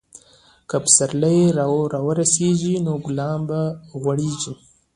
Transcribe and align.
که 0.69 0.77
پسرلی 0.83 1.39
راورسیږي، 1.93 2.75
نو 2.85 2.93
ګلان 3.05 3.39
به 3.49 3.59
وغوړېږي. 3.93 4.53